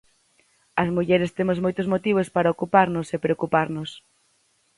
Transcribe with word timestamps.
As 0.81 0.87
mulleres 0.95 1.33
temos 1.37 1.57
moitos 1.65 1.87
motivos 1.93 2.27
para 2.35 2.53
ocuparnos 2.53 3.07
e 3.15 3.17
preocuparnos. 3.25 3.89